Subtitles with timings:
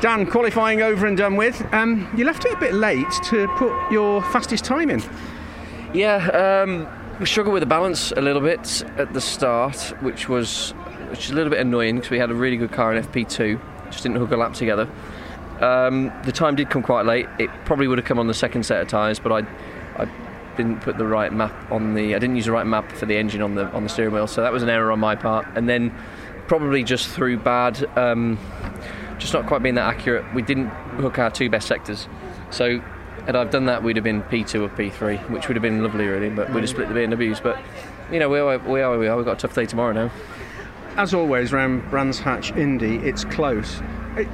[0.00, 1.62] Dan, qualifying over and done with.
[1.72, 5.02] Um, you left it a bit late to put your fastest time in.
[5.94, 6.86] Yeah, um,
[7.18, 10.72] we struggled with the balance a little bit at the start, which was
[11.08, 13.58] which is a little bit annoying because we had a really good car in FP2,
[13.90, 14.88] just didn't hook a lap together.
[15.60, 17.26] Um, the time did come quite late.
[17.38, 19.46] It probably would have come on the second set of tyres, but I,
[20.02, 20.08] I
[20.56, 22.14] didn't put the right map on the.
[22.14, 24.26] I didn't use the right map for the engine on the on the steering wheel,
[24.26, 25.46] so that was an error on my part.
[25.54, 25.94] And then
[26.48, 28.38] probably just through bad, um,
[29.18, 30.24] just not quite being that accurate.
[30.34, 32.08] We didn't hook our two best sectors,
[32.50, 32.80] so
[33.26, 36.06] had I done that, we'd have been P2 or P3, which would have been lovely,
[36.06, 36.30] really.
[36.30, 37.42] But we'd have split the BMWs.
[37.42, 37.58] But
[38.10, 39.16] you know, we are we are we are.
[39.16, 40.10] We've got a tough day tomorrow now.
[40.96, 43.80] As always, around Brands Hatch Indy, it's close.
[44.16, 44.28] It,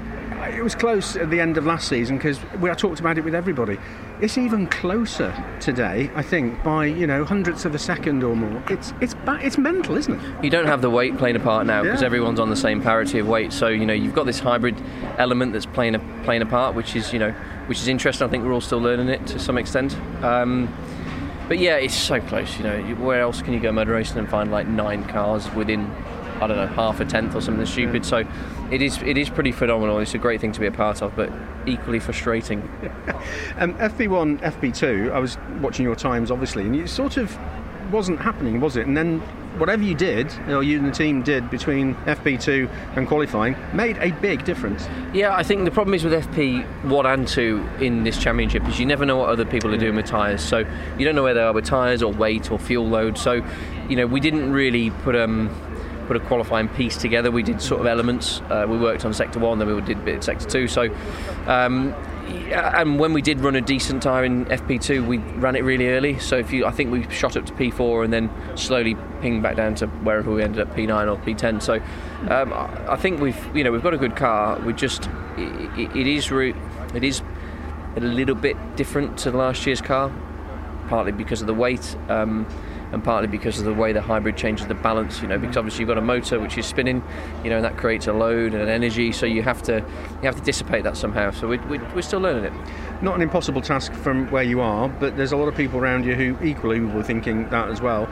[0.49, 3.25] it was close at the end of last season because we I talked about it
[3.25, 3.79] with everybody.
[4.21, 8.63] It's even closer today, I think, by you know hundredths of a second or more.
[8.69, 10.45] It's it's ba- it's mental, isn't it?
[10.45, 12.07] You don't have the weight playing a part now because Yeah.
[12.07, 13.53] everyone's on the same parity of weight.
[13.53, 14.77] So you know you've got this hybrid
[15.19, 17.33] element that's playing a playing a part, which is you know
[17.67, 18.27] which is interesting.
[18.27, 19.97] I think we're all still learning it to some extent.
[20.23, 20.73] Um,
[21.49, 22.57] but yeah, it's so close.
[22.59, 25.91] You know, where else can you go motor racing and find like nine cars within
[26.41, 28.05] I don't know half a tenth or something stupid?
[28.05, 28.25] So
[28.71, 29.99] it is it is pretty phenomenal.
[29.99, 31.33] It's a great thing to be a part of, but
[31.67, 32.69] equally frustrating.
[33.59, 35.13] Um, FP1, FP2.
[35.13, 37.39] I was watching your times, obviously, and it sort of
[37.93, 38.87] wasn't happening, was it?
[38.87, 39.21] And then
[39.59, 44.11] whatever you did, or you and the team did between FP2 and qualifying, made a
[44.21, 44.89] big difference.
[45.13, 48.81] Yeah, I think the problem is with FP one and two in this championship is
[48.81, 50.43] you never know what other people are doing with tyres.
[50.43, 50.65] So
[50.99, 53.19] you don't know where they are with tyres or weight or fuel load.
[53.19, 53.45] So
[53.89, 55.51] you know we didn't really put um
[56.03, 57.31] put a qualifying piece together.
[57.31, 58.41] We did sort of elements.
[58.43, 60.69] Uh, we worked on sector one, then we did a bit of sector two.
[60.69, 60.95] So.
[61.47, 61.95] Um,
[62.33, 66.19] and when we did run a decent tyre in FP2, we ran it really early.
[66.19, 69.57] So if you, I think we shot up to P4 and then slowly pinged back
[69.57, 71.61] down to wherever we ended up P9 or P10.
[71.61, 71.75] So
[72.31, 74.59] um, I think we've, you know, we've got a good car.
[74.61, 77.23] We just, it, it is, it is
[77.97, 80.13] a little bit different to last year's car,
[80.89, 81.97] partly because of the weight.
[82.09, 82.47] Um,
[82.93, 85.81] and partly because of the way the hybrid changes the balance, you know, because obviously
[85.81, 87.03] you've got a motor which is spinning,
[87.43, 90.23] you know, and that creates a load and an energy, so you have to you
[90.23, 91.31] have to dissipate that somehow.
[91.31, 92.53] So we, we, we're still learning it.
[93.03, 96.05] Not an impossible task from where you are, but there's a lot of people around
[96.05, 98.09] you who equally were thinking that as well.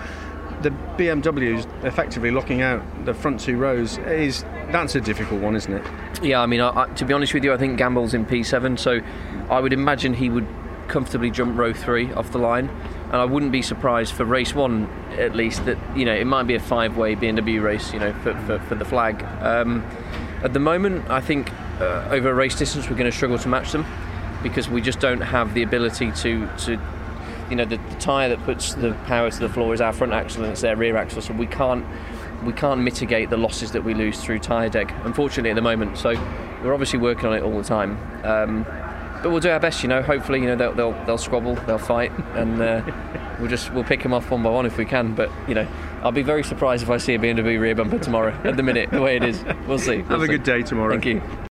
[0.63, 4.43] The BMW's effectively locking out the front two rows is
[4.73, 5.87] that's a difficult one, isn't it?
[6.23, 8.79] Yeah, I mean, I, I, to be honest with you, I think Gamble's in P7,
[8.79, 9.01] so
[9.49, 10.47] I would imagine he would
[10.91, 12.69] comfortably jump row three off the line.
[13.07, 16.47] And I wouldn't be surprised for race one, at least, that you know it might
[16.47, 19.25] be a five-way BMW race, you know, for, for, for the flag.
[19.41, 19.83] Um,
[20.43, 21.51] at the moment, I think
[21.81, 23.85] uh, over a race distance, we're going to struggle to match them
[24.43, 26.79] because we just don't have the ability to to
[27.51, 30.13] you know the, the tyre that puts the power to the floor is our front
[30.13, 31.85] axle and it's their rear axle so we can't
[32.45, 35.99] we can't mitigate the losses that we lose through tyre deg unfortunately at the moment
[35.99, 36.11] so
[36.63, 38.65] we're obviously working on it all the time um,
[39.23, 40.03] but we'll do our best you know.
[40.03, 42.83] Hopefully you know they'll, they'll, they'll squabble they'll fight and uh,
[43.39, 45.15] we'll just we'll pick them off one by one if we can.
[45.15, 45.67] But you know
[46.03, 48.33] I'll be very surprised if I see a BMW rear bumper tomorrow.
[48.45, 49.45] At the minute the way it is.
[49.67, 49.99] We'll see.
[49.99, 50.33] Have We'll a see.
[50.33, 50.93] good day tomorrow.
[50.93, 51.21] thank you